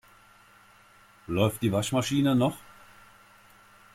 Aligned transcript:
Läuft 1.27 1.61
die 1.61 1.71
Waschmaschine 1.71 2.35
noch? 2.35 2.57